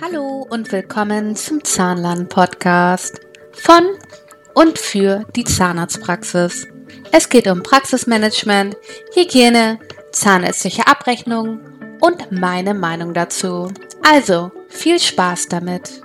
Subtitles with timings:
[0.00, 3.20] Hallo und willkommen zum Zahnlern-Podcast
[3.52, 3.84] von
[4.54, 6.66] und für die Zahnarztpraxis.
[7.12, 8.76] Es geht um Praxismanagement,
[9.14, 9.78] Hygiene,
[10.12, 11.60] zahnärztliche Abrechnung
[12.00, 13.72] und meine Meinung dazu.
[14.02, 16.02] Also, viel Spaß damit!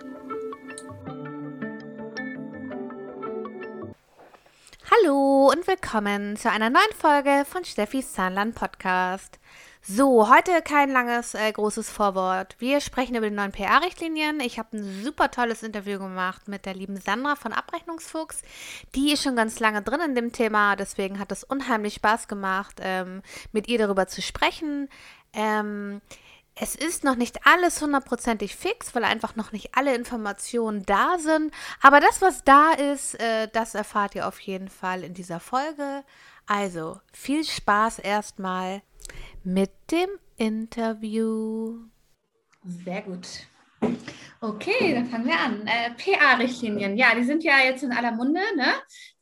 [4.92, 9.40] Hallo und willkommen zu einer neuen Folge von Steffis Zahnland Podcast.
[9.88, 12.56] So, heute kein langes, äh, großes Vorwort.
[12.58, 14.40] Wir sprechen über die neuen PR-Richtlinien.
[14.40, 18.42] Ich habe ein super tolles Interview gemacht mit der lieben Sandra von Abrechnungsfuchs.
[18.96, 22.78] Die ist schon ganz lange drin in dem Thema, deswegen hat es unheimlich Spaß gemacht,
[22.82, 24.90] ähm, mit ihr darüber zu sprechen.
[25.34, 26.02] Ähm,
[26.56, 31.54] es ist noch nicht alles hundertprozentig fix, weil einfach noch nicht alle Informationen da sind.
[31.80, 36.04] Aber das, was da ist, äh, das erfahrt ihr auf jeden Fall in dieser Folge.
[36.48, 38.82] Also viel Spaß erstmal
[39.46, 41.86] mit dem Interview.
[42.64, 43.28] Sehr gut.
[44.42, 45.68] Okay, dann fangen wir an.
[45.68, 48.74] Äh, PA-Richtlinien, ja, die sind ja jetzt in aller Munde, ne?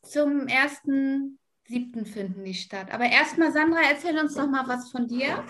[0.02, 2.06] Zum 1.7.
[2.06, 2.92] finden die statt.
[2.92, 5.44] Aber erstmal, Sandra, erzähl uns noch mal was von dir.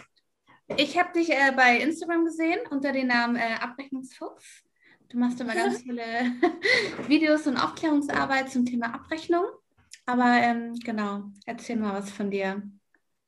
[0.77, 4.63] Ich habe dich äh, bei Instagram gesehen unter dem Namen äh, Abrechnungsfuchs.
[5.09, 6.03] Du machst immer ganz viele
[7.07, 9.45] Videos und Aufklärungsarbeit zum Thema Abrechnung.
[10.07, 12.63] Aber ähm, genau, erzähl mal was von dir.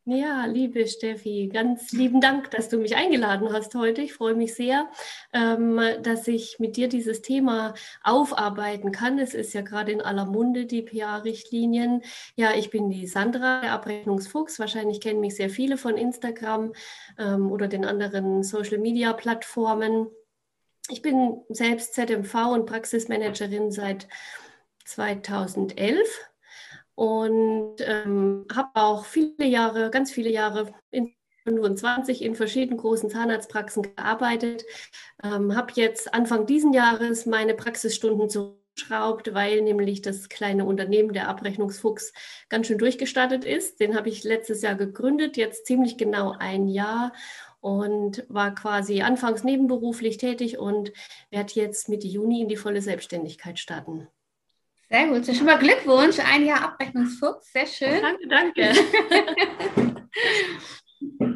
[0.08, 4.04] Ja, liebe Steffi, ganz lieben Dank, dass du mich eingeladen hast heute.
[4.04, 4.88] Ich freue mich sehr,
[5.34, 9.18] ähm, dass ich mit dir dieses Thema aufarbeiten kann.
[9.18, 12.04] Es ist ja gerade in aller Munde, die PA-Richtlinien.
[12.36, 14.60] Ja, ich bin die Sandra, der Abrechnungsfuchs.
[14.60, 16.74] Wahrscheinlich kennen mich sehr viele von Instagram
[17.18, 20.06] ähm, oder den anderen Social-Media-Plattformen.
[20.90, 24.08] Ich bin selbst ZMV und Praxismanagerin seit
[24.86, 26.30] 2011
[26.96, 33.84] und ähm, habe auch viele Jahre, ganz viele Jahre in 25 in verschiedenen großen Zahnarztpraxen
[33.84, 34.66] gearbeitet.
[35.24, 41.28] Ähm, habe jetzt Anfang diesen Jahres meine Praxisstunden zurückgeschraubt, weil nämlich das kleine Unternehmen der
[41.28, 42.14] Abrechnungsfuchs
[42.50, 43.80] ganz schön durchgestartet ist.
[43.80, 47.14] Den habe ich letztes Jahr gegründet, jetzt ziemlich genau ein Jahr
[47.62, 50.92] und war quasi anfangs nebenberuflich tätig und
[51.30, 54.08] werde jetzt Mitte Juni in die volle Selbstständigkeit starten.
[54.90, 55.26] Sehr gut.
[55.26, 56.20] Schon mal Glückwunsch.
[56.20, 57.52] Ein Jahr Abrechnungsfuchs.
[57.52, 58.02] Sehr schön.
[58.02, 58.72] Danke, danke.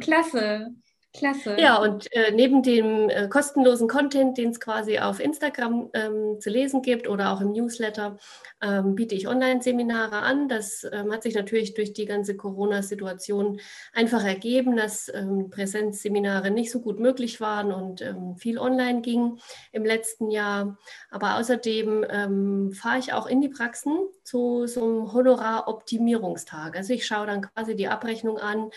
[0.00, 0.74] Klasse.
[1.12, 1.56] Klasse.
[1.58, 6.50] Ja, und äh, neben dem äh, kostenlosen Content, den es quasi auf Instagram ähm, zu
[6.50, 8.16] lesen gibt oder auch im Newsletter,
[8.62, 10.48] ähm, biete ich Online-Seminare an.
[10.48, 13.60] Das ähm, hat sich natürlich durch die ganze Corona-Situation
[13.92, 19.40] einfach ergeben, dass ähm, Präsenzseminare nicht so gut möglich waren und ähm, viel online ging
[19.72, 20.78] im letzten Jahr.
[21.10, 26.76] Aber außerdem ähm, fahre ich auch in die Praxen zu so einem Honorar-Optimierungstag.
[26.76, 28.70] Also ich schaue dann quasi die Abrechnung an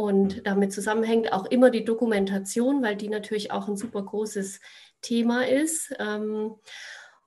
[0.00, 4.58] und damit zusammenhängt auch immer die Dokumentation, weil die natürlich auch ein super großes
[5.02, 5.94] Thema ist.
[5.98, 6.54] Ähm,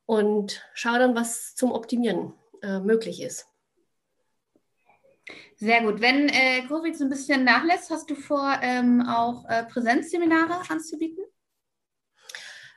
[0.08, 3.48] und schau dann, was zum Optimieren äh, möglich ist.
[5.56, 6.02] Sehr gut.
[6.02, 11.24] Wenn äh, Covid so ein bisschen nachlässt, hast du vor, ähm, auch äh, Präsenzseminare anzubieten?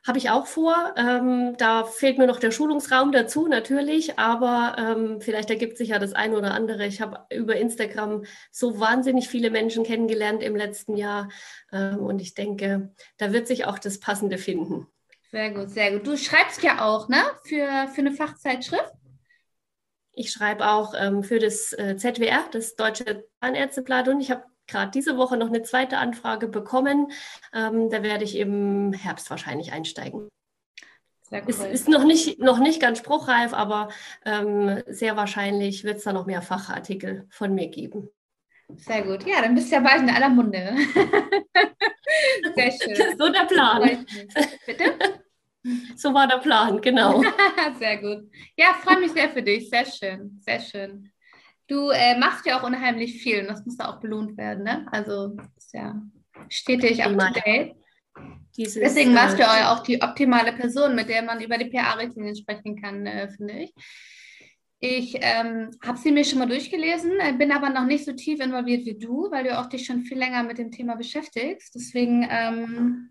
[0.07, 0.95] Habe ich auch vor.
[0.97, 5.99] Ähm, da fehlt mir noch der Schulungsraum dazu, natürlich, aber ähm, vielleicht ergibt sich ja
[5.99, 6.87] das eine oder andere.
[6.87, 11.29] Ich habe über Instagram so wahnsinnig viele Menschen kennengelernt im letzten Jahr
[11.73, 14.87] ähm, und ich denke, da wird sich auch das Passende finden.
[15.33, 16.07] Sehr gut, sehr gut.
[16.07, 17.23] Du schreibst ja auch, ne?
[17.43, 18.93] Für, für eine Fachzeitschrift?
[20.13, 24.91] Ich schreibe auch ähm, für das äh, ZWR, das Deutsche Zahnärzteblatt und ich habe gerade
[24.91, 27.13] diese Woche noch eine zweite Anfrage bekommen.
[27.53, 30.29] Ähm, da werde ich im Herbst wahrscheinlich einsteigen.
[31.31, 31.43] Cool.
[31.49, 33.89] Es ist noch nicht, noch nicht ganz spruchreif, aber
[34.25, 38.09] ähm, sehr wahrscheinlich wird es da noch mehr Fachartikel von mir geben.
[38.77, 39.27] Sehr gut.
[39.27, 40.77] Ja, dann bist du ja bald in aller Munde.
[42.55, 42.97] sehr schön.
[43.19, 44.07] So der Plan.
[44.67, 44.95] Bitte?
[45.97, 47.21] So war der Plan, genau.
[47.81, 48.31] sehr gut.
[48.57, 49.69] Ja, freue mich sehr für dich.
[49.69, 51.11] Sehr schön, sehr schön.
[51.69, 54.87] Du äh, machst ja auch unheimlich viel und das muss auch belohnt werden, ne?
[54.93, 56.01] Also ist ja
[56.49, 57.75] stetig up to date.
[58.57, 62.37] Dieses, Deswegen warst du äh, auch die optimale Person, mit der man über die PA-Richtlinien
[62.37, 63.75] sprechen kann, äh, finde ich.
[64.79, 68.41] Ich ähm, habe sie mir schon mal durchgelesen, äh, bin aber noch nicht so tief
[68.41, 71.75] involviert wie du, weil du auch dich schon viel länger mit dem Thema beschäftigst.
[71.75, 73.11] Deswegen ähm,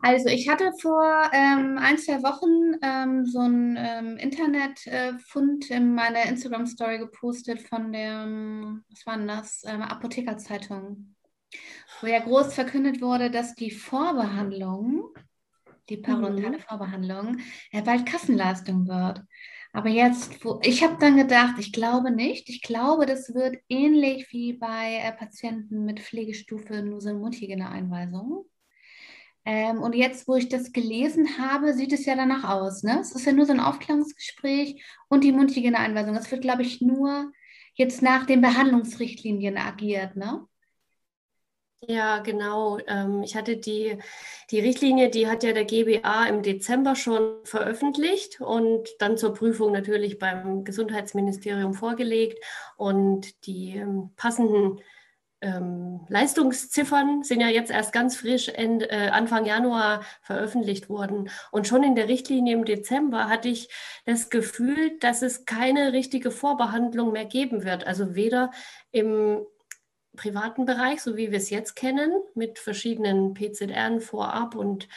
[0.00, 5.94] also ich hatte vor ähm, ein, zwei Wochen ähm, so einen ähm, Internetfund äh, in
[5.94, 8.26] meiner Instagram-Story gepostet von der,
[8.90, 11.14] was war denn das, ähm, Apothekerzeitung,
[12.00, 15.08] wo ja groß verkündet wurde, dass die Vorbehandlung,
[15.88, 16.62] die parodontale mhm.
[16.62, 17.38] Vorbehandlung,
[17.72, 19.22] äh, bald Kassenleistung wird.
[19.72, 22.48] Aber jetzt, wo, ich habe dann gedacht, ich glaube nicht.
[22.48, 28.46] Ich glaube, das wird ähnlich wie bei äh, Patienten mit Pflegestufe Nuselmutigene Einweisung
[29.44, 32.82] Ähm, und jetzt, wo ich das gelesen habe, sieht es ja danach aus.
[32.82, 32.98] Ne?
[33.00, 36.14] Es ist ja nur so ein Aufklärungsgespräch und die Mundhygieneeinweisung.
[36.16, 37.32] Es wird, glaube ich, nur
[37.74, 40.16] jetzt nach den Behandlungsrichtlinien agiert.
[40.16, 40.46] Ne?
[41.86, 42.78] Ja, genau.
[42.88, 43.98] Ähm, ich hatte die,
[44.50, 49.72] die Richtlinie, die hat ja der GBA im Dezember schon veröffentlicht und dann zur Prüfung
[49.72, 52.44] natürlich beim Gesundheitsministerium vorgelegt.
[52.76, 54.80] Und die ähm, passenden
[55.40, 61.30] ähm, Leistungsziffern sind ja jetzt erst ganz frisch Ende, äh, Anfang Januar veröffentlicht worden.
[61.52, 63.68] Und schon in der Richtlinie im Dezember hatte ich
[64.04, 67.86] das Gefühl, dass es keine richtige Vorbehandlung mehr geben wird.
[67.86, 68.50] Also weder
[68.90, 69.46] im
[70.16, 74.88] privaten Bereich, so wie wir es jetzt kennen, mit verschiedenen PZRen vorab und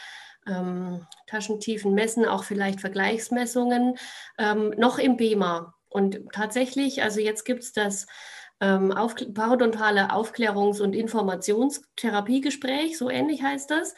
[0.48, 3.98] ähm, taschentiefen Messen, auch vielleicht Vergleichsmessungen,
[4.40, 5.76] ähm, noch im BEMA.
[5.88, 8.08] Und tatsächlich, also jetzt gibt es das
[8.62, 13.96] ähm, auf, parodontale Aufklärungs- und Informationstherapiegespräch, so ähnlich heißt das,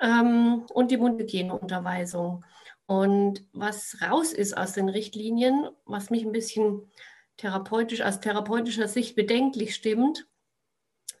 [0.00, 2.44] ähm, und die Mundhygieneunterweisung.
[2.86, 6.90] Und was raus ist aus den Richtlinien, was mich ein bisschen
[7.38, 10.26] therapeutisch aus therapeutischer Sicht bedenklich stimmt,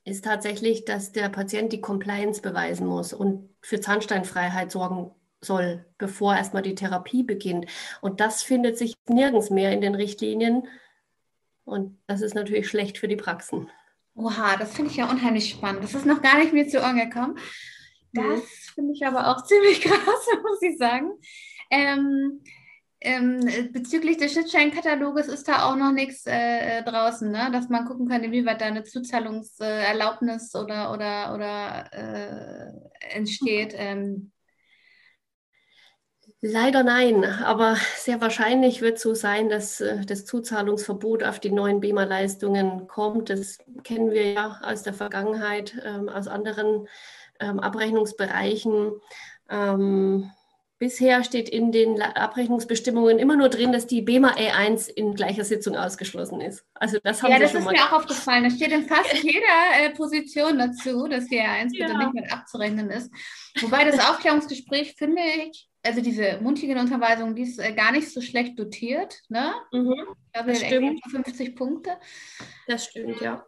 [0.04, 6.36] ist tatsächlich, dass der Patient die Compliance beweisen muss und für Zahnsteinfreiheit sorgen soll, bevor
[6.36, 7.66] erstmal die Therapie beginnt.
[8.00, 10.66] Und das findet sich nirgends mehr in den Richtlinien.
[11.64, 13.70] Und das ist natürlich schlecht für die Praxen.
[14.14, 15.82] Oha, das finde ich ja unheimlich spannend.
[15.82, 17.38] Das ist noch gar nicht mir zu Ohren gekommen.
[18.12, 18.42] Das mhm.
[18.74, 21.12] finde ich aber auch ziemlich krass, muss ich sagen.
[21.70, 22.42] Ähm,
[23.00, 23.40] ähm,
[23.72, 27.50] bezüglich des Schnittstellenkataloges ist da auch noch nichts äh, äh, draußen, ne?
[27.52, 33.74] dass man gucken kann, inwieweit da eine Zuzahlungserlaubnis oder, oder, oder äh, entsteht.
[33.76, 34.31] Ähm.
[36.44, 41.78] Leider nein, aber sehr wahrscheinlich wird so sein, dass äh, das Zuzahlungsverbot auf die neuen
[41.78, 43.30] BEMA-Leistungen kommt.
[43.30, 46.88] Das kennen wir ja aus der Vergangenheit, ähm, aus anderen
[47.38, 48.90] ähm, Abrechnungsbereichen.
[49.48, 50.32] Ähm,
[50.82, 55.76] Bisher steht in den Abrechnungsbestimmungen immer nur drin, dass die BEMA E1 in gleicher Sitzung
[55.76, 56.64] ausgeschlossen ist.
[56.74, 58.42] Also das haben ja, das ist mir auch aufgefallen.
[58.42, 61.86] Da steht in fast jeder äh, Position dazu, dass die E1 ja.
[61.86, 63.12] bitte nicht mit abzurechnen ist.
[63.60, 68.58] Wobei das Aufklärungsgespräch finde ich, also diese Mundhygieneunterweisung, die ist äh, gar nicht so schlecht
[68.58, 69.20] dotiert.
[69.28, 69.52] Ne?
[69.72, 71.00] Mhm, das stimmt.
[71.10, 71.98] 50 Punkte.
[72.66, 73.44] Das stimmt, ja.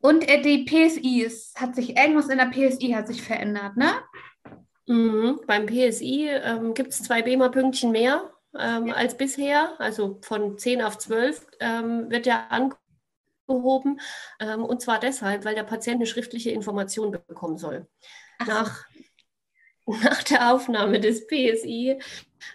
[0.00, 3.92] Und äh, die PSI, hat sich irgendwas in der PSI hat sich verändert, ne?
[4.86, 5.40] Mhm.
[5.46, 8.94] Beim PSI ähm, gibt es zwei BEMA-Pünktchen mehr ähm, ja.
[8.94, 9.74] als bisher.
[9.78, 14.00] Also von 10 auf 12 ähm, wird ja angehoben.
[14.38, 17.86] Ähm, und zwar deshalb, weil der Patient eine schriftliche Information bekommen soll.
[18.46, 18.84] Nach,
[19.86, 21.98] nach der Aufnahme des PSI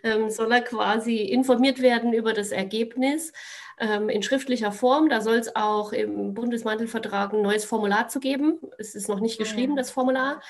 [0.04, 3.34] ähm, soll er quasi informiert werden über das Ergebnis
[3.80, 5.10] ähm, in schriftlicher Form.
[5.10, 8.60] Da soll es auch im Bundesmantelvertrag ein neues Formular zu geben.
[8.78, 10.42] Es ist noch nicht ah, geschrieben, das Formular.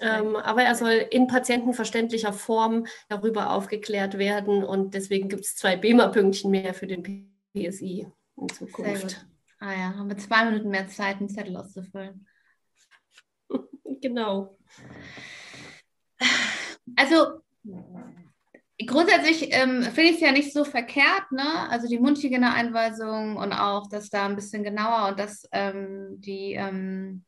[0.00, 5.76] Ähm, aber er soll in patientenverständlicher Form darüber aufgeklärt werden und deswegen gibt es zwei
[5.76, 9.24] BEMA-Pünktchen mehr für den PSI in Zukunft.
[9.60, 12.26] Ah ja, haben wir zwei Minuten mehr Zeit, einen Zettel auszufüllen.
[14.00, 14.58] genau.
[16.96, 17.40] Also
[18.86, 21.68] grundsätzlich ähm, finde ich es ja nicht so verkehrt, ne?
[21.70, 27.24] Also die Mundhygieneeinweisung und auch das da ein bisschen genauer und dass ähm, die ähm,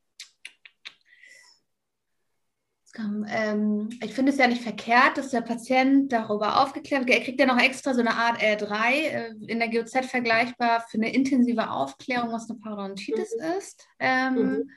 [2.96, 7.18] ähm, ich finde es ja nicht verkehrt, dass der Patient darüber aufgeklärt wird.
[7.18, 10.98] Er kriegt ja noch extra so eine Art R3 äh, in der GOZ vergleichbar für
[10.98, 13.58] eine intensive Aufklärung, was eine Parodontitis mhm.
[13.58, 13.88] ist.
[13.98, 14.70] Ähm, mhm.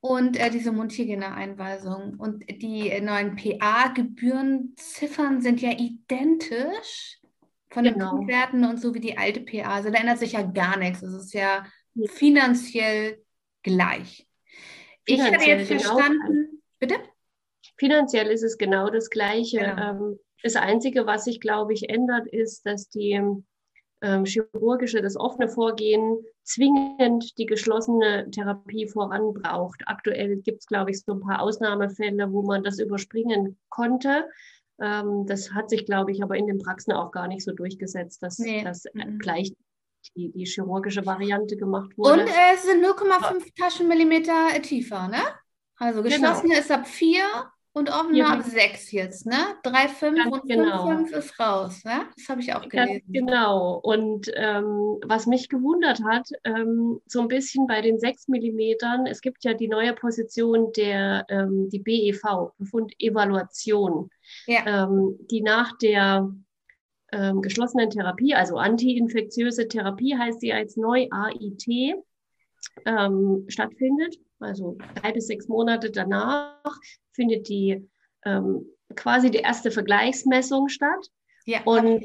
[0.00, 2.14] Und äh, diese Mundhygiene-Einweisung.
[2.18, 7.20] Und die neuen PA-Gebührenziffern sind ja identisch
[7.70, 8.10] von den genau.
[8.10, 9.74] Punktwerten und so wie die alte PA.
[9.74, 11.02] Also da ändert sich ja gar nichts.
[11.02, 11.66] Es ist ja
[12.06, 13.22] finanziell
[13.62, 14.26] gleich.
[15.06, 15.82] Finanziell ich habe jetzt genau.
[15.82, 16.62] verstanden.
[16.78, 16.94] Bitte?
[17.76, 19.60] Finanziell ist es genau das Gleiche.
[19.60, 19.90] Ja.
[19.90, 23.20] Ähm, das Einzige, was sich, glaube ich, ändert, ist, dass die
[24.02, 29.82] ähm, chirurgische, das offene Vorgehen zwingend die geschlossene Therapie voranbraucht.
[29.86, 34.28] Aktuell gibt es, glaube ich, so ein paar Ausnahmefälle, wo man das überspringen konnte.
[34.80, 38.22] Ähm, das hat sich, glaube ich, aber in den Praxen auch gar nicht so durchgesetzt,
[38.22, 38.64] dass nee.
[38.64, 39.18] das mhm.
[39.18, 39.52] gleich
[40.16, 42.22] die, die chirurgische Variante gemacht wurde.
[42.22, 45.20] Und äh, es sind 0,5 Taschenmillimeter tiefer, ne?
[45.76, 46.14] Also genau.
[46.14, 46.60] geschlossene genau.
[46.60, 47.22] ist ab 4
[47.72, 49.36] und offene ab 6 jetzt, ne?
[49.64, 50.88] 3,5 und genau.
[50.88, 52.08] 5,5 ist raus, ne?
[52.16, 52.94] Das habe ich auch gelesen.
[52.94, 53.80] Ganz genau.
[53.82, 59.20] Und ähm, was mich gewundert hat, ähm, so ein bisschen bei den 6 Millimetern, es
[59.20, 64.10] gibt ja die neue Position der ähm, die BEV, Befundevaluation,
[64.46, 64.84] ja.
[64.84, 66.28] Ähm, die nach der
[67.12, 71.94] ähm, geschlossenen Therapie, also antiinfektiöse Therapie heißt sie als neu AIT,
[72.84, 74.16] ähm, stattfindet.
[74.40, 76.76] Also drei bis sechs Monate danach,
[77.12, 77.88] findet die
[78.24, 78.66] ähm,
[78.96, 81.10] quasi die erste Vergleichsmessung statt.
[81.46, 82.04] Ja, und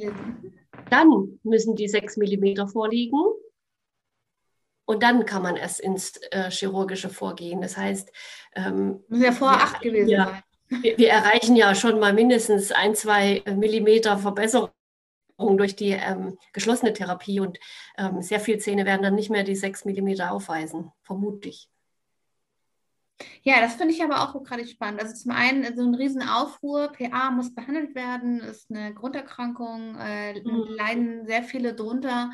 [0.90, 3.20] dann müssen die sechs Millimeter vorliegen.
[4.88, 7.62] Und dann kann man erst ins äh, chirurgische vorgehen.
[7.62, 8.12] Das heißt,
[8.56, 10.82] ähm, muss ja vor acht gewesen ja, sein.
[10.84, 14.72] Wir, wir, erreichen ja schon mal mindestens ein, zwei Millimeter Verbesserung
[15.38, 17.60] durch die ähm, geschlossene Therapie und
[17.98, 21.70] ähm, sehr viele Zähne werden dann nicht mehr die sechs Millimeter aufweisen, vermutlich.
[23.44, 25.02] Ja, das finde ich aber auch gerade spannend.
[25.02, 30.66] Also zum einen so ein Riesenaufruhr, PA muss behandelt werden, ist eine Grunderkrankung, äh, mhm.
[30.68, 32.32] leiden sehr viele drunter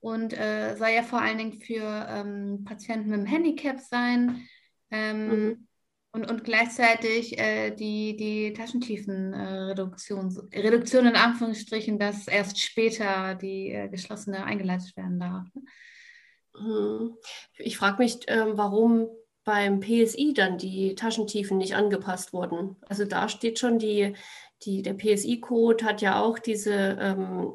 [0.00, 4.48] und äh, soll ja vor allen Dingen für ähm, Patienten mit einem Handicap sein.
[4.90, 5.68] Ähm, mhm.
[6.14, 13.70] Und, und gleichzeitig äh, die, die Taschentiefenreduktion, äh, Reduktion in Anführungsstrichen, dass erst später die
[13.70, 15.48] äh, geschlossene eingeleitet werden darf.
[16.58, 17.16] Mhm.
[17.58, 19.08] Ich frage mich, ähm, warum
[19.44, 22.76] beim PSI dann die Taschentiefen nicht angepasst wurden.
[22.88, 24.14] Also da steht schon die,
[24.62, 27.52] die der PSI-Code hat ja auch diese ähm,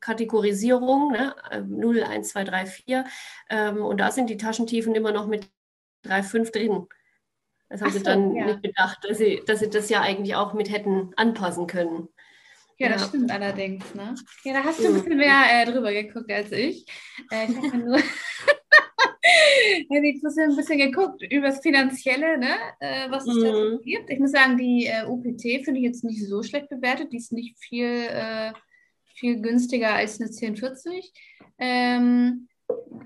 [0.00, 1.34] Kategorisierung, ne?
[1.66, 3.04] 0, 1, 2, 3, 4.
[3.48, 5.48] Ähm, und da sind die Taschentiefen immer noch mit
[6.04, 6.86] 3,5 drin.
[7.68, 8.46] Das haben so, sie dann ja.
[8.46, 12.08] nicht bedacht, dass sie, dass sie das ja eigentlich auch mit hätten anpassen können.
[12.78, 13.08] Ja, das ja.
[13.08, 13.94] stimmt allerdings.
[13.94, 14.14] Ne?
[14.44, 16.86] Ja, da hast du ein bisschen mehr äh, drüber geguckt als ich.
[17.30, 17.98] Äh, ich habe nur
[19.90, 22.54] ja, ich habe ein bisschen geguckt über das Finanzielle, ne?
[22.80, 23.42] Äh, was es mhm.
[23.42, 24.10] da gibt.
[24.10, 27.12] Ich muss sagen, die äh, UPT finde ich jetzt nicht so schlecht bewertet.
[27.12, 28.52] Die ist nicht viel, äh,
[29.14, 31.12] viel günstiger als eine 1040.
[31.58, 32.48] Ähm,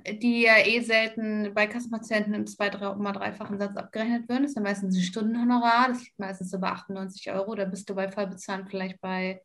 [0.08, 4.42] die ja eh selten bei Kassenpatienten im 2,3-fachen Satz abgerechnet werden.
[4.42, 7.54] Das ist ja meistens ein Stundenhonorar, das liegt meistens so bei 98 Euro.
[7.54, 9.42] Da bist du bei Vollbezahlen vielleicht bei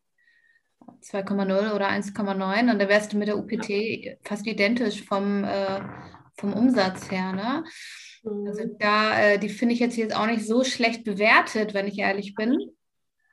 [1.02, 5.82] 2,0 oder 1,9 und da wärst du mit der UPT fast identisch vom, äh,
[6.38, 7.34] vom Umsatz her.
[7.34, 7.64] Ne?
[8.24, 8.78] Also mhm.
[8.80, 12.36] da, äh, die finde ich jetzt, jetzt auch nicht so schlecht bewertet, wenn ich ehrlich
[12.36, 12.72] bin.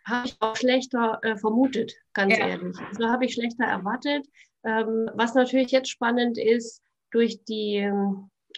[0.05, 2.49] Habe ich auch schlechter äh, vermutet, ganz ja.
[2.49, 2.77] ehrlich.
[2.99, 4.27] So habe ich schlechter erwartet.
[4.65, 7.77] Ähm, was natürlich jetzt spannend ist, durch die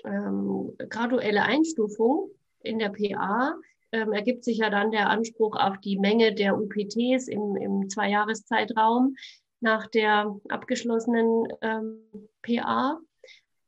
[0.04, 3.54] ähm, graduelle Einstufung in der PA
[3.92, 9.16] ähm, ergibt sich ja dann der Anspruch auf die Menge der UPTs im, im Zweijahreszeitraum
[9.60, 11.98] nach der abgeschlossenen ähm,
[12.42, 12.98] PA.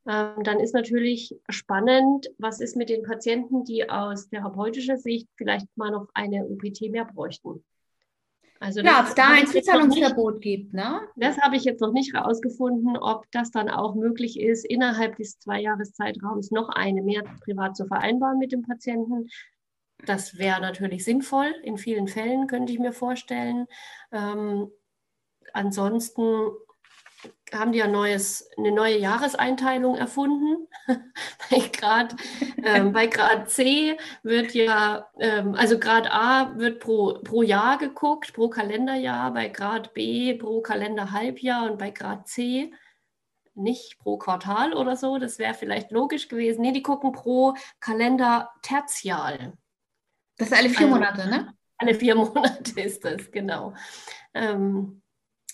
[0.09, 5.67] Ähm, dann ist natürlich spannend, was ist mit den Patienten, die aus therapeutischer Sicht vielleicht
[5.77, 7.65] mal noch eine UPT mehr bräuchten.
[8.59, 11.01] Also ja, ob es da ein Zuzahlungsverbot gibt, ne?
[11.17, 15.39] Das habe ich jetzt noch nicht herausgefunden, ob das dann auch möglich ist, innerhalb des
[15.41, 19.29] Zweijahreszeitraums noch eine mehr privat zu vereinbaren mit dem Patienten.
[20.07, 21.53] Das wäre natürlich sinnvoll.
[21.63, 23.67] In vielen Fällen könnte ich mir vorstellen.
[24.13, 24.71] Ähm,
[25.53, 26.51] ansonsten
[27.53, 30.69] haben die ja neues, eine neue Jahreseinteilung erfunden.
[31.51, 32.17] bei, Grad,
[32.63, 38.33] ähm, bei Grad C wird ja, ähm, also Grad A wird pro, pro Jahr geguckt,
[38.33, 42.73] pro Kalenderjahr, bei Grad B pro Kalenderhalbjahr und bei Grad C
[43.57, 46.61] nicht pro Quartal oder so, das wäre vielleicht logisch gewesen.
[46.63, 49.57] Nee, die gucken pro Kalender tertial.
[50.37, 51.55] Das ist alle vier also, Monate, ne?
[51.79, 53.75] Alle vier Monate ist das, genau.
[54.35, 55.03] Ähm,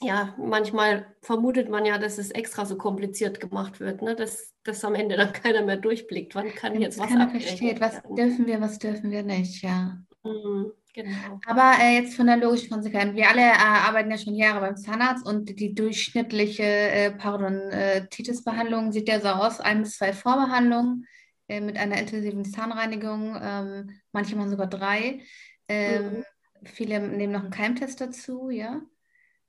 [0.03, 4.15] ja, manchmal vermutet man ja, dass es extra so kompliziert gemacht wird, ne?
[4.15, 6.35] dass, dass am Ende dann keiner mehr durchblickt.
[6.35, 9.99] Wann kann jetzt was keiner versteht, was dürfen wir, was dürfen wir nicht, ja.
[10.25, 11.41] Mhm, genau.
[11.47, 13.15] Aber äh, jetzt von der logischen Konsequenz.
[13.17, 19.09] Wir alle äh, arbeiten ja schon Jahre beim Zahnarzt und die durchschnittliche äh, Parodontitis-Behandlung sieht
[19.09, 21.07] ja so aus, ein bis zwei Vorbehandlungen
[21.49, 25.21] äh, mit einer intensiven Zahnreinigung, ähm, manche machen sogar drei.
[25.69, 26.25] Ähm, mhm.
[26.65, 28.83] Viele nehmen noch einen Keimtest dazu, ja.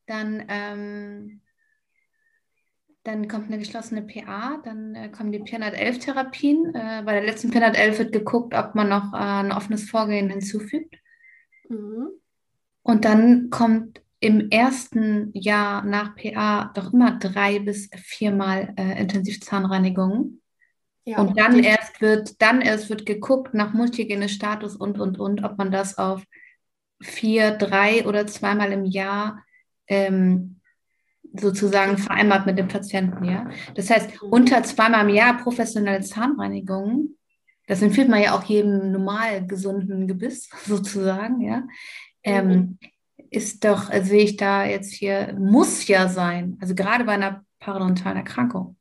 [0.05, 1.41] Dann, ähm,
[3.03, 6.73] dann kommt eine geschlossene PA, dann äh, kommen die P111-Therapien.
[6.75, 10.95] Äh, bei der letzten P111 wird geguckt, ob man noch äh, ein offenes Vorgehen hinzufügt.
[11.69, 12.09] Mhm.
[12.81, 20.39] Und dann kommt im ersten Jahr nach PA doch immer drei bis viermal äh, Intensivzahnreinigung.
[21.05, 25.57] Ja, und dann erst wird, dann erst wird geguckt nach Multihygiene-Status und, und, und, ob
[25.57, 26.23] man das auf
[27.01, 29.43] vier, drei oder zweimal im Jahr
[29.87, 30.59] ähm,
[31.33, 33.49] sozusagen vereinbart mit dem Patienten, ja.
[33.75, 37.15] Das heißt, unter zweimal im Jahr professionelle Zahnreinigung,
[37.67, 41.63] das empfiehlt man ja auch jedem normal gesunden Gebiss sozusagen, ja,
[42.23, 42.79] ähm, mhm.
[43.29, 47.43] ist doch, also sehe ich da jetzt hier, muss ja sein, also gerade bei einer
[47.59, 48.77] parodontalen Erkrankung.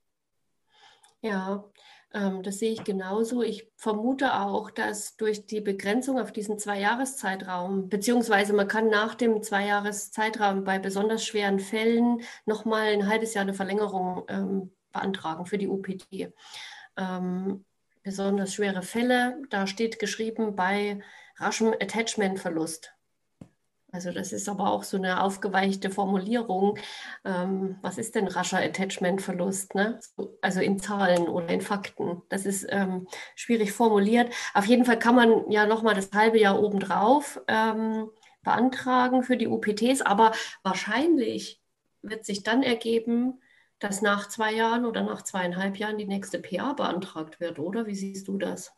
[1.22, 1.64] Ja,
[2.12, 3.42] das sehe ich genauso.
[3.42, 9.42] Ich vermute auch, dass durch die Begrenzung auf diesen Zweijahreszeitraum, beziehungsweise man kann nach dem
[9.42, 15.68] Zweijahreszeitraum bei besonders schweren Fällen nochmal ein halbes Jahr eine Verlängerung ähm, beantragen für die
[15.68, 16.34] UPT.
[16.98, 17.64] Ähm,
[18.02, 19.42] besonders schwere Fälle.
[19.48, 21.00] Da steht geschrieben bei
[21.36, 22.92] raschem Attachmentverlust.
[23.94, 26.78] Also das ist aber auch so eine aufgeweichte Formulierung.
[27.26, 29.74] Ähm, was ist denn rascher Attachmentverlust?
[29.74, 30.00] Ne?
[30.40, 32.22] Also in Zahlen oder in Fakten.
[32.30, 33.06] Das ist ähm,
[33.36, 34.32] schwierig formuliert.
[34.54, 38.08] Auf jeden Fall kann man ja nochmal das halbe Jahr obendrauf ähm,
[38.42, 40.32] beantragen für die UPTs, aber
[40.62, 41.60] wahrscheinlich
[42.00, 43.40] wird sich dann ergeben,
[43.78, 47.86] dass nach zwei Jahren oder nach zweieinhalb Jahren die nächste PA beantragt wird, oder?
[47.86, 48.72] Wie siehst du das?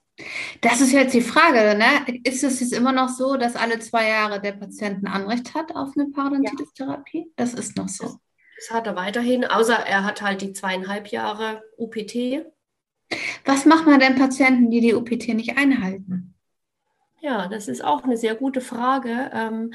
[0.60, 2.20] Das ist jetzt die Frage, ne?
[2.22, 5.74] Ist es jetzt immer noch so, dass alle zwei Jahre der Patient ein Anrecht hat
[5.74, 7.18] auf eine Parodontitis-Therapie?
[7.18, 7.32] Ja.
[7.36, 8.18] Das ist noch so.
[8.56, 12.46] Das hat er weiterhin, außer er hat halt die zweieinhalb Jahre UPT.
[13.44, 16.34] Was macht man denn Patienten, die die UPT nicht einhalten?
[17.20, 19.30] Ja, das ist auch eine sehr gute Frage.
[19.32, 19.74] Ähm,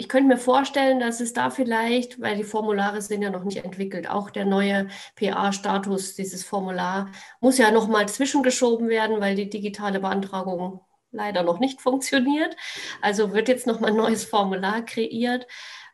[0.00, 3.62] ich könnte mir vorstellen, dass es da vielleicht, weil die Formulare sind ja noch nicht
[3.66, 7.10] entwickelt, auch der neue PA-Status, dieses Formular,
[7.42, 10.80] muss ja nochmal zwischengeschoben werden, weil die digitale Beantragung
[11.10, 12.56] leider noch nicht funktioniert.
[13.02, 15.46] Also wird jetzt nochmal ein neues Formular kreiert.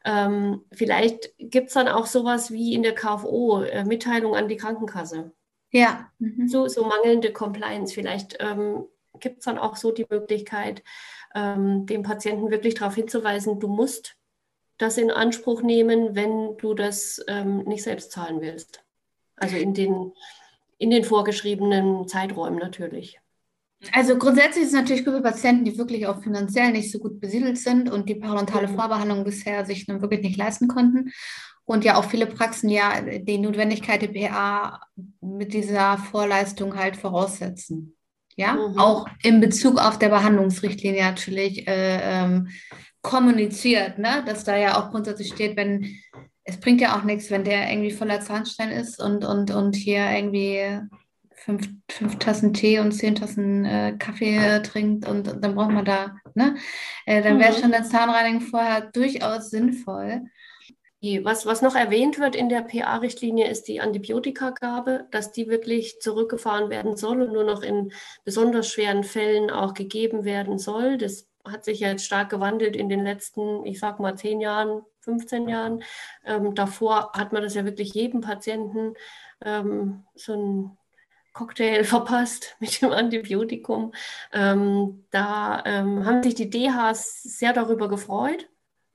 [0.05, 4.57] Ähm, vielleicht gibt es dann auch sowas wie in der KFO, äh, Mitteilung an die
[4.57, 5.33] Krankenkasse.
[5.73, 6.13] Ja.
[6.21, 6.47] Mhm.
[6.47, 7.93] So, so mangelnde Compliance.
[7.93, 8.87] Vielleicht ähm,
[9.19, 10.85] gibt es dann auch so die Möglichkeit,
[11.35, 14.17] ähm, dem Patienten wirklich darauf hinzuweisen, du musst
[14.79, 18.83] das in Anspruch nehmen, wenn du das ähm, nicht selbst zahlen willst.
[19.37, 20.13] Also in den,
[20.79, 23.21] in den vorgeschriebenen Zeiträumen natürlich.
[23.93, 27.21] Also grundsätzlich ist es natürlich gut für Patienten, die wirklich auch finanziell nicht so gut
[27.21, 28.75] besiedelt sind und die parentale mhm.
[28.75, 31.13] Vorbehandlung bisher sich dann wirklich nicht leisten konnten.
[31.65, 34.81] Und ja auch viele Praxen ja die Notwendigkeit der PA
[35.21, 37.96] mit dieser Vorleistung halt voraussetzen
[38.37, 38.79] ja, mhm.
[38.79, 42.49] auch in Bezug auf der Behandlungsrichtlinie natürlich äh, ähm,
[43.03, 44.23] kommuniziert, ne?
[44.27, 45.97] dass da ja auch grundsätzlich steht, wenn
[46.45, 50.09] es bringt ja auch nichts, wenn der irgendwie voller Zahnstein ist und, und, und hier
[50.11, 50.81] irgendwie
[51.35, 55.73] fünf, fünf Tassen Tee und zehn Tassen äh, Kaffee äh, trinkt und, und, dann braucht
[55.73, 56.57] man da, ne?
[57.05, 57.61] Äh, dann wäre mhm.
[57.61, 60.23] schon der Zahnreinigung vorher durchaus sinnvoll.
[61.03, 66.71] Was, was noch erwähnt wird in der PA-Richtlinie ist die Antibiotikagabe, dass die wirklich zurückgefahren
[66.71, 67.93] werden soll und nur noch in
[68.25, 70.97] besonders schweren Fällen auch gegeben werden soll.
[70.97, 75.49] Das hat sich jetzt stark gewandelt in den letzten, ich sag mal, zehn Jahren, 15
[75.49, 75.85] Jahren.
[76.25, 78.95] Ähm, davor hat man das ja wirklich jedem Patienten
[79.45, 80.79] ähm, so ein
[81.35, 83.93] Cocktail verpasst mit dem Antibiotikum.
[84.33, 88.49] Ähm, da ähm, haben sich die DHs sehr darüber gefreut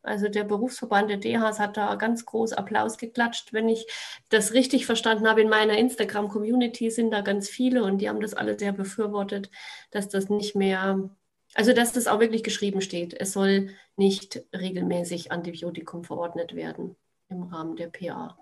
[0.04, 3.54] also der Berufsverband der DHs hat da ganz groß Applaus geklatscht.
[3.54, 3.86] Wenn ich
[4.30, 8.34] das richtig verstanden habe, in meiner Instagram-Community sind da ganz viele und die haben das
[8.34, 9.52] alle sehr befürwortet,
[9.92, 11.10] dass das nicht mehr,
[11.54, 13.14] also dass das auch wirklich geschrieben steht.
[13.14, 16.96] Es soll nicht regelmäßig Antibiotikum verordnet werden
[17.30, 18.38] im Rahmen der PA.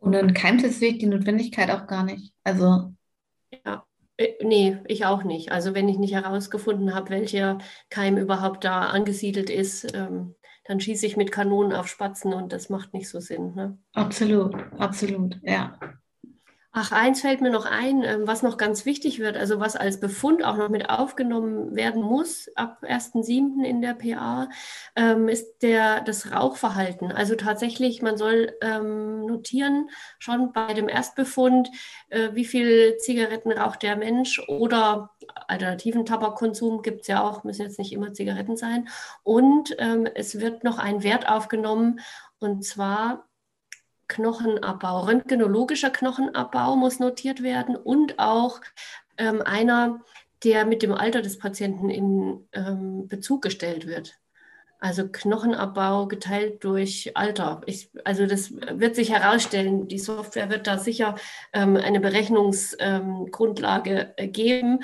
[0.00, 2.34] Und dann keimt es sich die Notwendigkeit auch gar nicht.
[2.44, 2.92] Also.
[3.64, 3.86] Ja,
[4.42, 5.52] nee, ich auch nicht.
[5.52, 7.58] Also wenn ich nicht herausgefunden habe, welcher
[7.90, 12.70] Keim überhaupt da angesiedelt ist, ähm, dann schieße ich mit Kanonen auf Spatzen und das
[12.70, 13.54] macht nicht so Sinn.
[13.54, 13.78] Ne?
[13.92, 15.78] Absolut, absolut, ja.
[16.76, 20.00] Ach, eins fällt mir noch ein, ähm, was noch ganz wichtig wird, also was als
[20.00, 23.62] Befund auch noch mit aufgenommen werden muss ab 1.7.
[23.64, 24.48] in der PA,
[24.96, 27.12] ähm, ist der, das Rauchverhalten.
[27.12, 31.70] Also tatsächlich, man soll ähm, notieren, schon bei dem Erstbefund,
[32.08, 35.10] äh, wie viel Zigaretten raucht der Mensch oder
[35.46, 38.88] alternativen Tabakkonsum gibt es ja auch, müssen jetzt nicht immer Zigaretten sein.
[39.22, 39.76] Und
[40.14, 42.00] es wird noch ein Wert aufgenommen,
[42.38, 43.26] und zwar
[44.08, 48.60] Knochenabbau, röntgenologischer Knochenabbau muss notiert werden und auch
[49.18, 50.00] ähm, einer,
[50.42, 54.14] der mit dem Alter des Patienten in ähm, Bezug gestellt wird.
[54.84, 57.62] Also Knochenabbau geteilt durch Alter.
[57.64, 59.88] Ich, also das wird sich herausstellen.
[59.88, 61.14] Die Software wird da sicher
[61.54, 64.80] ähm, eine Berechnungsgrundlage ähm, geben.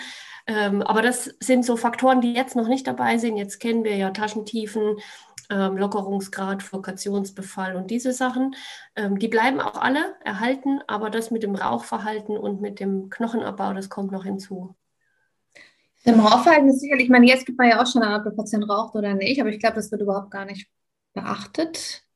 [0.46, 3.36] Ähm, aber das sind so Faktoren, die jetzt noch nicht dabei sind.
[3.36, 4.96] Jetzt kennen wir ja Taschentiefen,
[5.50, 8.54] ähm, Lockerungsgrad, Flokationsbefall und diese Sachen.
[8.96, 13.74] Ähm, die bleiben auch alle erhalten, aber das mit dem Rauchverhalten und mit dem Knochenabbau,
[13.74, 14.74] das kommt noch hinzu.
[16.04, 18.30] Im Rauchverhalten ist sicherlich, ich meine, jetzt gibt man ja auch schon an, ob der
[18.30, 20.68] Patient raucht oder nicht, aber ich glaube, das wird überhaupt gar nicht
[21.12, 22.02] beachtet.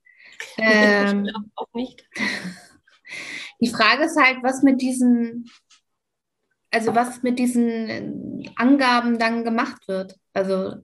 [0.58, 2.04] Ähm, ich auch nicht.
[3.60, 5.48] Die Frage ist halt, was mit diesen,
[6.70, 10.18] also was mit diesen Angaben dann gemacht wird.
[10.32, 10.82] Also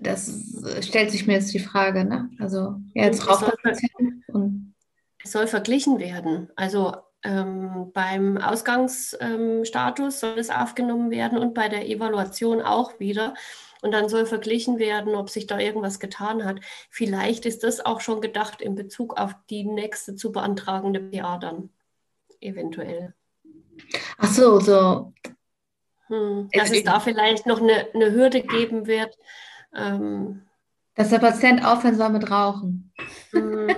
[0.00, 2.30] das stellt sich mir jetzt die Frage, ne?
[2.38, 3.76] Also ja, jetzt raucht der
[4.28, 4.74] und
[5.22, 6.50] es soll verglichen werden.
[6.56, 13.34] Also ähm, beim Ausgangsstatus soll es aufgenommen werden und bei der Evaluation auch wieder.
[13.80, 16.60] Und dann soll verglichen werden, ob sich da irgendwas getan hat.
[16.88, 21.70] Vielleicht ist das auch schon gedacht in Bezug auf die nächste zu beantragende PA dann
[22.40, 23.14] eventuell.
[24.18, 25.12] Ach so, so.
[26.06, 29.16] Hm, dass es da vielleicht noch eine, eine Hürde geben wird.
[29.76, 30.42] Ähm,
[30.94, 32.92] dass der Patient aufhören soll mit Rauchen.
[33.30, 33.74] Hm.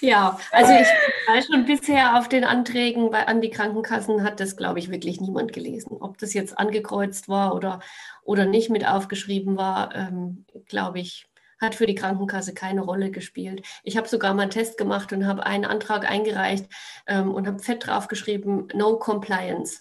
[0.00, 0.86] Ja, also ich
[1.26, 5.20] weiß schon bisher auf den Anträgen bei, an die Krankenkassen hat das, glaube ich, wirklich
[5.20, 5.96] niemand gelesen.
[6.00, 7.80] Ob das jetzt angekreuzt war oder,
[8.22, 11.26] oder nicht mit aufgeschrieben war, ähm, glaube ich,
[11.60, 13.66] hat für die Krankenkasse keine Rolle gespielt.
[13.82, 16.66] Ich habe sogar mal einen Test gemacht und habe einen Antrag eingereicht
[17.08, 19.80] ähm, und habe fett draufgeschrieben, No Compliance.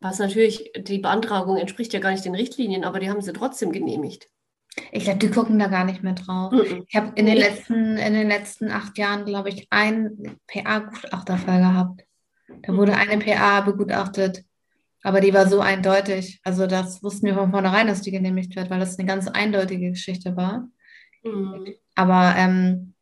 [0.00, 3.72] Was natürlich, die Beantragung entspricht ja gar nicht den Richtlinien, aber die haben sie trotzdem
[3.72, 4.28] genehmigt.
[4.92, 6.52] Ich glaube, die gucken da gar nicht mehr drauf.
[6.52, 6.84] Mhm.
[6.86, 12.04] Ich habe in, den letzten, in den letzten acht Jahren, glaube ich, einen PA-Gutachterfall gehabt.
[12.62, 14.44] Da wurde eine PA begutachtet,
[15.02, 16.40] aber die war so eindeutig.
[16.44, 19.90] Also das wussten wir von vornherein, dass die genehmigt wird, weil das eine ganz eindeutige
[19.90, 20.68] Geschichte war.
[21.22, 21.74] Mhm.
[21.94, 22.94] Aber ähm,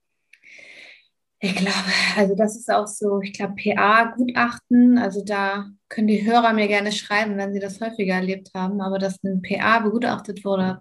[1.41, 1.73] ich glaube,
[2.17, 6.91] also das ist auch so, ich glaube, PA-Gutachten, also da können die Hörer mir gerne
[6.91, 10.81] schreiben, wenn sie das häufiger erlebt haben, aber dass ein PA begutachtet wurde,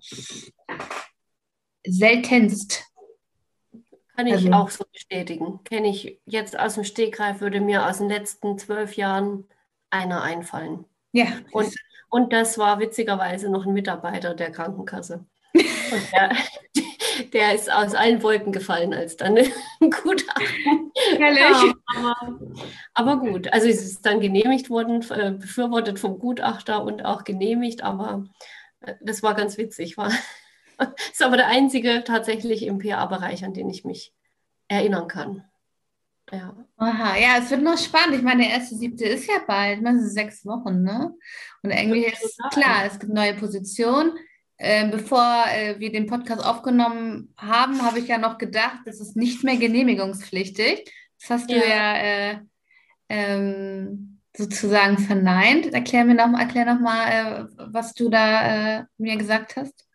[1.86, 2.84] seltenst.
[4.15, 5.60] Kann ich also, auch so bestätigen.
[5.63, 9.48] Kenne ich jetzt aus dem Stegreif, würde mir aus den letzten zwölf Jahren
[9.91, 10.86] einer einfallen.
[11.12, 11.28] Ja.
[11.52, 11.76] Und,
[12.10, 15.26] und das war witzigerweise noch ein Mitarbeiter der Krankenkasse.
[15.54, 16.36] Und der,
[17.34, 19.38] der ist aus allen Wolken gefallen, als dann
[19.82, 21.73] ein Gutachten Herrlich.
[21.95, 22.39] Aber,
[22.93, 27.84] aber, gut, also es ist dann genehmigt worden, äh, befürwortet vom Gutachter und auch genehmigt,
[27.84, 28.25] aber
[28.82, 29.97] äh, das war ganz witzig.
[29.97, 30.12] War,
[31.12, 34.13] ist aber der einzige tatsächlich im PA-Bereich, an den ich mich
[34.67, 35.43] erinnern kann.
[36.32, 36.56] Ja.
[36.75, 38.17] Aha, ja, es wird noch spannend.
[38.17, 41.13] Ich meine, der erste siebte ist ja bald, das sind sechs Wochen, ne?
[41.63, 44.12] Und irgendwie ist klar, es gibt neue Positionen.
[44.58, 49.15] Äh, bevor äh, wir den Podcast aufgenommen haben, habe ich ja noch gedacht, das ist
[49.15, 50.91] nicht mehr genehmigungspflichtig.
[51.20, 51.60] Das hast ja.
[51.60, 52.39] du ja äh,
[53.10, 55.74] ähm, sozusagen verneint.
[55.74, 59.88] Erklär mir noch, erklär noch mal, äh, was du da äh, mir gesagt hast.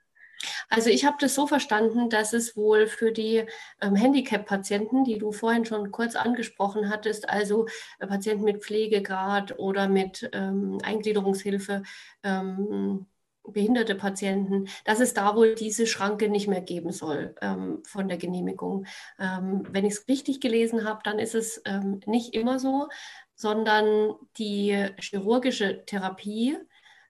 [0.69, 3.45] Also ich habe das so verstanden, dass es wohl für die
[3.81, 7.67] ähm, Handicap-Patienten, die du vorhin schon kurz angesprochen hattest, also
[8.01, 11.83] äh, Patienten mit Pflegegrad oder mit ähm, Eingliederungshilfe,
[12.25, 13.07] ähm,
[13.49, 18.17] behinderte Patienten, dass es da wohl diese Schranke nicht mehr geben soll ähm, von der
[18.17, 18.87] Genehmigung.
[19.19, 22.89] Ähm, wenn ich es richtig gelesen habe, dann ist es ähm, nicht immer so,
[23.35, 26.57] sondern die chirurgische Therapie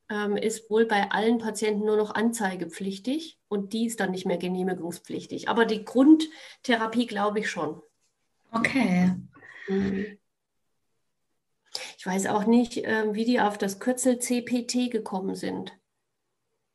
[0.09, 4.39] ähm, ist wohl bei allen Patienten nur noch anzeigepflichtig und die ist dann nicht mehr
[4.39, 5.49] genehmigungspflichtig.
[5.49, 7.83] Aber die Grundtherapie glaube ich schon.
[8.51, 9.13] Okay.
[9.69, 10.19] Mhm.
[11.97, 15.73] Ich weiß auch nicht, äh, wie die auf das Kürzel CPT gekommen sind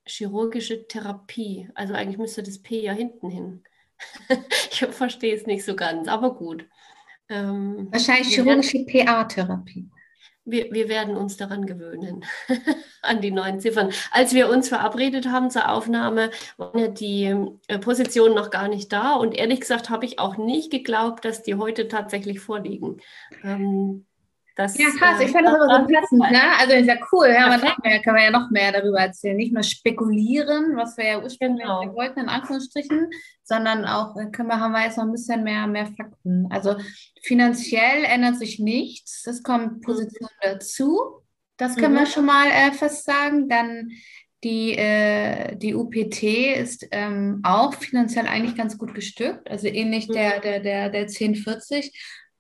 [0.08, 1.70] chirurgische Therapie.
[1.76, 3.64] Also eigentlich müsste das P ja hinten hin.
[4.72, 6.66] ich verstehe es nicht so ganz, aber gut.
[7.30, 9.90] Ähm, Wahrscheinlich chirurgische PA-Therapie.
[10.46, 12.24] Wir, wir werden uns daran gewöhnen,
[13.02, 13.92] an die neuen Ziffern.
[14.12, 17.36] Als wir uns verabredet haben zur Aufnahme, waren ja die
[17.68, 19.16] äh, Positionen noch gar nicht da.
[19.16, 23.02] Und ehrlich gesagt habe ich auch nicht geglaubt, dass die heute tatsächlich vorliegen.
[23.44, 24.06] Ähm,
[24.58, 25.22] das, ja, krass.
[25.22, 26.20] Ich fand das aber so passend.
[26.20, 26.42] Ne?
[26.60, 27.28] Also ist ja cool.
[27.28, 29.38] Ja, man mehr, kann man ja noch mehr darüber erzählen.
[29.38, 31.94] Nicht nur spekulieren, was wir ja ursprünglich genau.
[31.94, 33.12] wollten, in Anführungsstrichen,
[33.44, 36.48] sondern auch äh, können wir, haben wir jetzt noch ein bisschen mehr, mehr Fakten.
[36.50, 36.76] Also
[37.22, 39.28] finanziell ändert sich nichts.
[39.28, 39.82] Es kommt mhm.
[39.82, 41.22] Position dazu.
[41.58, 42.00] Das können mhm.
[42.00, 43.48] wir schon mal äh, fest sagen.
[43.48, 43.92] Dann
[44.44, 46.24] die, äh, die UPT
[46.58, 50.14] ist ähm, auch finanziell eigentlich ganz gut gestückt, also ähnlich mhm.
[50.14, 51.92] der, der, der, der 1040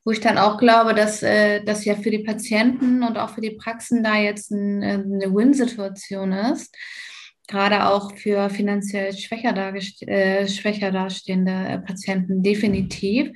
[0.07, 3.41] wo ich dann auch glaube, dass äh, das ja für die Patienten und auch für
[3.41, 6.73] die Praxen da jetzt ein, äh, eine Win-Situation ist.
[7.45, 9.53] Gerade auch für finanziell schwächer,
[10.07, 13.31] äh, schwächer dastehende Patienten definitiv.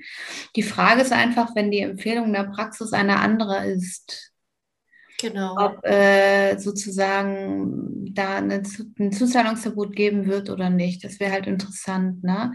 [0.56, 4.30] Die Frage ist einfach, wenn die Empfehlung der Praxis eine andere ist,
[5.20, 5.56] Genau.
[5.56, 8.64] Ob äh, sozusagen da eine,
[8.98, 11.04] ein Zuzahlungsverbot geben wird oder nicht.
[11.04, 12.54] Das wäre halt interessant, ne?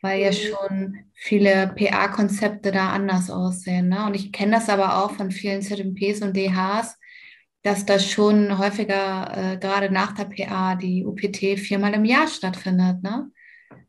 [0.00, 3.88] Weil ja schon viele PA-Konzepte da anders aussehen.
[3.88, 4.06] Ne?
[4.06, 6.96] Und ich kenne das aber auch von vielen ZMPs und DHs,
[7.62, 13.02] dass das schon häufiger, äh, gerade nach der PA, die UPT viermal im Jahr stattfindet.
[13.02, 13.30] Ne?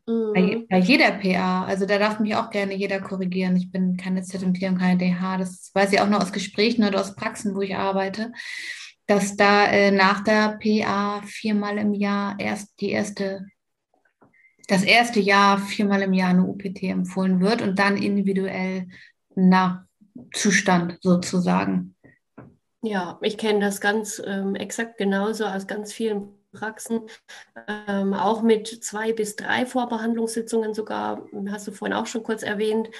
[0.06, 0.32] Mhm.
[0.34, 1.64] Bei, bei, jeder PA.
[1.64, 3.56] Also da darf mich auch gerne jeder korrigieren.
[3.56, 5.38] Ich bin keine ZMP und keine DH.
[5.38, 8.32] Das weiß ich auch nur aus Gesprächen oder aus Praxen, wo ich arbeite,
[9.06, 13.46] dass da äh, nach der PA viermal im Jahr erst die erste
[14.70, 18.88] das erste Jahr viermal im Jahr eine UPT empfohlen wird und dann individuell
[19.34, 19.82] nach
[20.32, 21.96] Zustand sozusagen.
[22.82, 27.02] Ja, ich kenne das ganz ähm, exakt genauso aus ganz vielen Praxen,
[27.68, 32.90] ähm, auch mit zwei bis drei Vorbehandlungssitzungen sogar, hast du vorhin auch schon kurz erwähnt.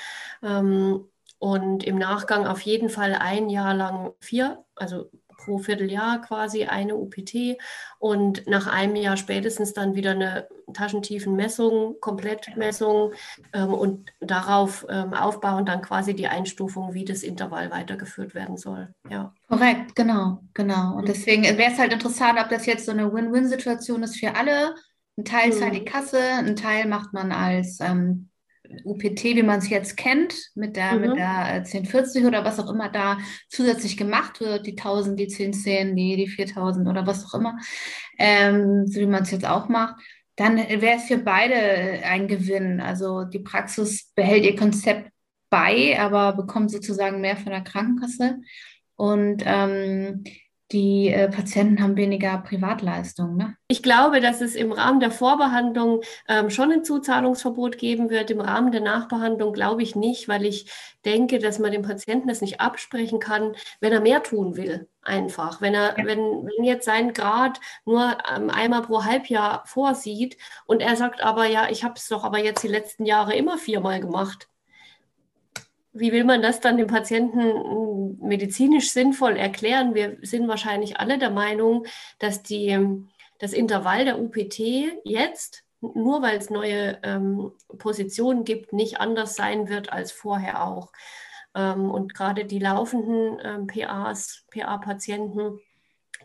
[0.42, 6.64] Ähm, und im Nachgang auf jeden Fall ein Jahr lang vier, also pro Vierteljahr quasi
[6.64, 7.56] eine UPT
[7.98, 13.12] und nach einem Jahr spätestens dann wieder eine Taschentiefenmessung, Komplettmessung
[13.52, 18.94] ähm, und darauf ähm, aufbauen dann quasi die Einstufung, wie das Intervall weitergeführt werden soll.
[19.08, 19.34] Ja.
[19.48, 20.96] Korrekt, genau, genau.
[20.96, 21.06] Und mhm.
[21.06, 24.74] deswegen wäre es halt interessant, ob das jetzt so eine Win-Win-Situation ist für alle.
[25.16, 25.86] Ein Teil zahlt die mhm.
[25.86, 28.30] Kasse, ein Teil macht man als ähm,
[28.84, 31.00] UPT, wie man es jetzt kennt, mit der, mhm.
[31.00, 35.24] mit der 1040 äh, oder was auch immer da zusätzlich gemacht wird, die 1000, die
[35.24, 37.58] 1010, die, die 4000 oder was auch immer,
[38.18, 39.96] ähm, so wie man es jetzt auch macht,
[40.40, 42.80] dann wäre es für beide ein Gewinn.
[42.80, 45.10] Also die Praxis behält ihr Konzept
[45.50, 48.40] bei, aber bekommt sozusagen mehr von der Krankenkasse.
[48.96, 50.24] Und ähm,
[50.72, 53.36] die äh, Patienten haben weniger Privatleistungen.
[53.36, 53.56] Ne?
[53.68, 58.30] Ich glaube, dass es im Rahmen der Vorbehandlung ähm, schon ein Zuzahlungsverbot geben wird.
[58.30, 60.70] Im Rahmen der Nachbehandlung glaube ich nicht, weil ich
[61.04, 64.88] denke, dass man dem Patienten das nicht absprechen kann, wenn er mehr tun will.
[65.02, 65.60] Einfach.
[65.60, 66.04] Wenn er, ja.
[66.04, 71.46] wenn, wenn jetzt sein Grad nur ähm, einmal pro Halbjahr vorsieht und er sagt aber,
[71.46, 74.50] ja, ich habe es doch aber jetzt die letzten Jahre immer viermal gemacht
[75.92, 79.94] wie will man das dann dem Patienten hm, medizinisch sinnvoll erklären?
[79.94, 81.86] Wir sind wahrscheinlich alle der Meinung,
[82.18, 82.78] dass die,
[83.38, 84.58] das Intervall der UPT
[85.04, 90.92] jetzt, nur weil es neue ähm, Positionen gibt, nicht anders sein wird als vorher auch.
[91.54, 95.58] Ähm, und gerade die laufenden ähm, PAs, PA-Patienten,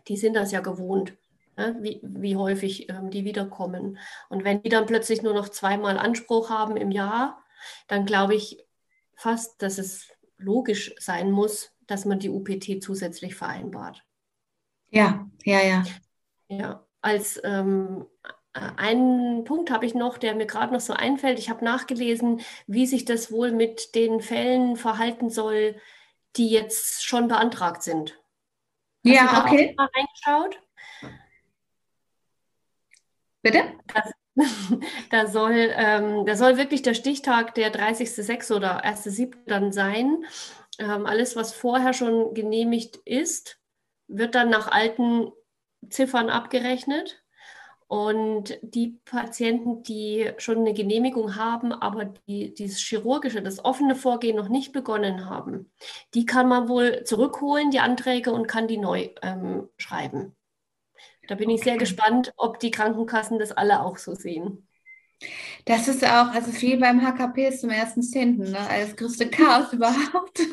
[0.07, 1.13] die sind das ja gewohnt.
[1.57, 1.77] Ne?
[1.79, 3.97] Wie, wie häufig ähm, die wiederkommen.
[4.29, 7.41] Und wenn die dann plötzlich nur noch zweimal Anspruch haben im Jahr,
[7.87, 8.64] dann glaube ich,
[9.15, 14.03] fast, dass es logisch sein muss, dass man die UPT zusätzlich vereinbart.
[14.89, 15.83] Ja, ja, ja.
[16.47, 18.05] Ja, als ähm,
[18.53, 21.39] einen Punkt habe ich noch, der mir gerade noch so einfällt.
[21.39, 25.75] Ich habe nachgelesen, wie sich das wohl mit den Fällen verhalten soll,
[26.37, 28.19] die jetzt schon beantragt sind.
[29.05, 29.73] Hast ja, okay.
[29.77, 30.61] Mal reingeschaut?
[33.41, 33.73] Bitte?
[33.93, 34.11] Das,
[35.11, 38.55] da, soll, ähm, da soll wirklich der Stichtag der 30.06.
[38.55, 39.33] oder 1.07.
[39.47, 40.25] dann sein.
[40.77, 43.59] Ähm, alles, was vorher schon genehmigt ist,
[44.07, 45.31] wird dann nach alten
[45.89, 47.21] Ziffern abgerechnet.
[47.87, 54.35] Und die Patienten, die schon eine Genehmigung haben, aber die, dieses chirurgische, das offene Vorgehen
[54.35, 55.71] noch nicht begonnen haben,
[56.15, 60.35] die kann man wohl zurückholen, die Anträge, und kann die neu ähm, schreiben.
[61.27, 61.55] Da bin okay.
[61.55, 64.67] ich sehr gespannt, ob die Krankenkassen das alle auch so sehen.
[65.65, 68.51] Das ist auch, also viel beim HKP ist zum 1.10., ne?
[68.51, 70.39] das größte Chaos überhaupt.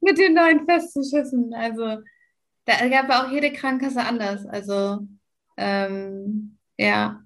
[0.00, 1.52] Mit den neuen Festzuschüssen.
[1.54, 1.98] Also
[2.64, 4.46] da gab auch jede Krankenkasse anders.
[4.46, 5.00] Also
[5.56, 7.20] ähm, ja.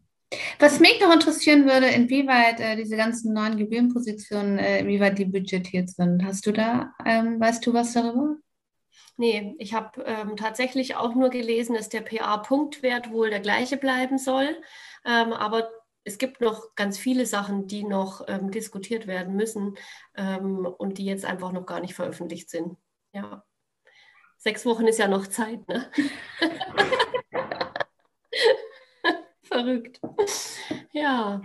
[0.58, 5.88] Was mich noch interessieren würde, inwieweit äh, diese ganzen neuen Gebührenpositionen, äh, inwieweit die budgetiert
[5.88, 6.24] sind.
[6.24, 8.36] Hast du da, ähm, weißt du was darüber?
[9.16, 14.18] Nee, ich habe ähm, tatsächlich auch nur gelesen, dass der PA-Punktwert wohl der gleiche bleiben
[14.18, 14.60] soll.
[15.04, 15.70] Ähm, aber
[16.04, 19.76] es gibt noch ganz viele Sachen, die noch ähm, diskutiert werden müssen
[20.14, 22.76] ähm, und die jetzt einfach noch gar nicht veröffentlicht sind.
[23.12, 23.44] Ja.
[24.38, 25.90] Sechs Wochen ist ja noch Zeit, ne?
[29.42, 30.00] Verrückt.
[30.92, 31.42] Ja.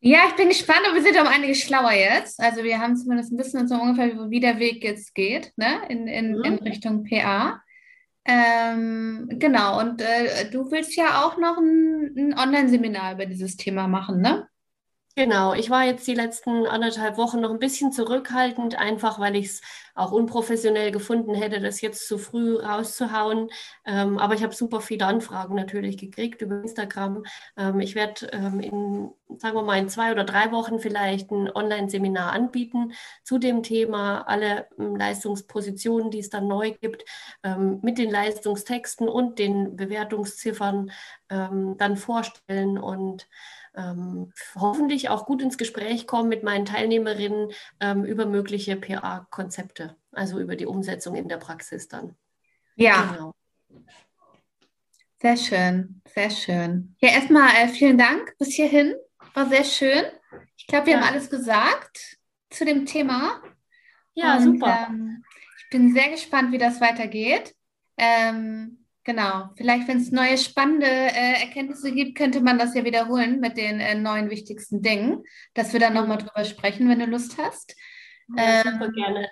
[0.00, 2.40] Ja, ich bin gespannt, aber wir sind um einiges schlauer jetzt.
[2.40, 5.80] Also wir haben zumindest ein bisschen so ungefähr, wie der Weg jetzt geht, ne?
[5.88, 6.44] in, in, mhm.
[6.44, 7.60] in Richtung PA.
[8.24, 13.88] Ähm, genau, und äh, du willst ja auch noch ein, ein Online-Seminar über dieses Thema
[13.88, 14.47] machen, ne?
[15.18, 19.46] Genau, ich war jetzt die letzten anderthalb Wochen noch ein bisschen zurückhaltend, einfach weil ich
[19.46, 19.62] es
[19.96, 23.50] auch unprofessionell gefunden hätte, das jetzt zu früh rauszuhauen.
[23.84, 27.24] Ähm, aber ich habe super viele Anfragen natürlich gekriegt über Instagram.
[27.56, 31.50] Ähm, ich werde ähm, in, sagen wir mal, in zwei oder drei Wochen vielleicht ein
[31.52, 32.92] Online-Seminar anbieten
[33.24, 37.04] zu dem Thema, alle ähm, Leistungspositionen, die es dann neu gibt,
[37.42, 40.92] ähm, mit den Leistungstexten und den Bewertungsziffern
[41.28, 43.26] ähm, dann vorstellen und
[43.78, 50.40] ähm, hoffentlich auch gut ins Gespräch kommen mit meinen Teilnehmerinnen ähm, über mögliche PA-Konzepte, also
[50.40, 52.16] über die Umsetzung in der Praxis dann.
[52.74, 53.12] Ja.
[53.12, 53.34] Genau.
[55.20, 56.94] Sehr schön, sehr schön.
[57.00, 58.94] Ja, erstmal äh, vielen Dank bis hierhin.
[59.34, 60.04] War sehr schön.
[60.56, 61.00] Ich glaube, wir ja.
[61.00, 62.18] haben alles gesagt
[62.50, 63.42] zu dem Thema.
[64.14, 64.86] Ja, Und, super.
[64.88, 65.24] Ähm,
[65.58, 67.54] ich bin sehr gespannt, wie das weitergeht.
[67.96, 68.77] Ähm,
[69.08, 73.56] Genau, vielleicht wenn es neue spannende äh, Erkenntnisse gibt, könnte man das ja wiederholen mit
[73.56, 77.74] den äh, neuen wichtigsten Dingen, dass wir dann nochmal drüber sprechen, wenn du Lust hast.
[78.36, 79.30] Ja, ähm, super gerne.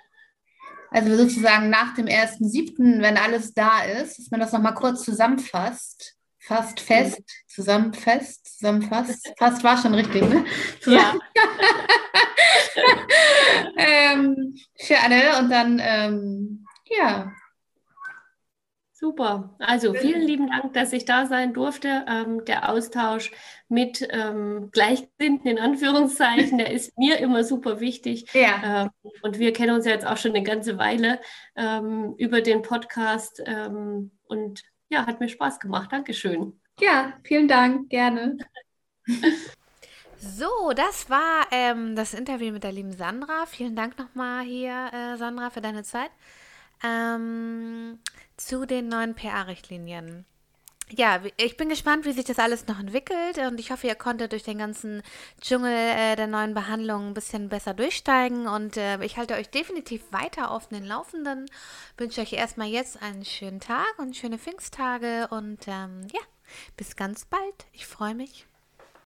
[0.89, 6.15] Also sozusagen nach dem 1.7., wenn alles da ist, dass man das nochmal kurz zusammenfasst
[6.39, 9.31] Fast fest, zusammen fest, zusammen fast.
[9.37, 10.43] Fast war schon richtig, ne?
[10.87, 11.13] Ja.
[13.77, 17.31] ähm, für alle und dann, ähm, ja,
[19.07, 19.55] Super.
[19.59, 22.03] Also vielen lieben Dank, dass ich da sein durfte.
[22.09, 23.31] Ähm, der Austausch
[23.69, 28.25] mit ähm, Gleichgesinnten in Anführungszeichen, der ist mir immer super wichtig.
[28.33, 28.83] Ja.
[28.83, 31.21] Ähm, und wir kennen uns ja jetzt auch schon eine ganze Weile
[31.55, 33.41] ähm, über den Podcast.
[33.45, 35.93] Ähm, und ja, hat mir Spaß gemacht.
[35.93, 36.59] Dankeschön.
[36.81, 37.89] Ja, vielen Dank.
[37.89, 38.37] Gerne.
[40.19, 43.45] So, das war ähm, das Interview mit der lieben Sandra.
[43.45, 46.09] Vielen Dank nochmal hier, äh, Sandra, für deine Zeit.
[46.83, 47.99] Ähm,
[48.37, 50.25] zu den neuen PA-Richtlinien.
[50.89, 54.31] Ja, ich bin gespannt, wie sich das alles noch entwickelt und ich hoffe, ihr konntet
[54.31, 55.03] durch den ganzen
[55.41, 60.01] Dschungel äh, der neuen Behandlungen ein bisschen besser durchsteigen und äh, ich halte euch definitiv
[60.13, 61.47] weiter auf den Laufenden.
[61.97, 66.21] Wünsche euch erstmal jetzt einen schönen Tag und schöne Pfingsttage und ähm, ja,
[66.77, 67.65] bis ganz bald.
[67.73, 68.47] Ich freue mich.